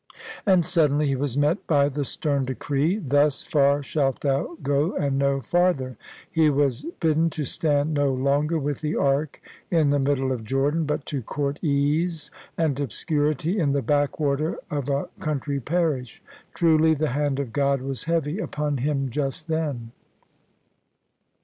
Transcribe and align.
And 0.47 0.65
suddenly 0.65 1.05
he 1.09 1.15
was 1.15 1.37
met 1.37 1.67
by 1.67 1.87
the 1.87 2.03
stem 2.03 2.45
decree," 2.45 2.97
Thus 2.97 3.43
far 3.43 3.83
shalt 3.83 4.21
thou 4.21 4.57
go 4.63 4.95
and 4.95 5.19
no 5.19 5.41
farther"; 5.41 5.95
he 6.31 6.49
was 6.49 6.85
bidden 6.99 7.29
to 7.29 7.45
stand 7.45 7.93
no 7.93 8.11
longer 8.11 8.57
with 8.57 8.81
the 8.81 8.95
Ark 8.95 9.39
in 9.69 9.91
the 9.91 9.99
middle 9.99 10.31
of 10.31 10.43
Jordan, 10.43 10.85
but 10.85 11.05
to 11.05 11.21
court 11.21 11.59
ease 11.63 12.31
and 12.57 12.79
obscurity 12.79 13.59
in 13.59 13.73
the 13.73 13.83
backwater 13.83 14.57
of 14.71 14.89
a 14.89 15.07
coun 15.19 15.39
try 15.39 15.59
parish. 15.59 16.23
Truljr 16.55 16.97
the 16.97 17.09
Hand 17.09 17.37
of 17.39 17.53
God 17.53 17.83
was 17.83 18.05
heavy 18.05 18.39
upon 18.39 18.77
him 18.77 19.11
just 19.11 19.47
then! 19.49 19.91